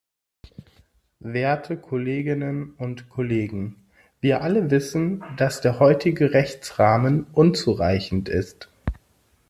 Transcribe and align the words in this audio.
Werte 1.19 1.77
Kolleginnen 1.77 2.71
und 2.79 3.07
Kollegen, 3.07 3.75
wir 4.19 4.41
alle 4.41 4.71
wissen, 4.71 5.23
dass 5.37 5.61
der 5.61 5.77
heutige 5.77 6.33
Rechtsrahmen 6.33 7.27
unzureichend 7.33 8.27
ist. 8.27 8.67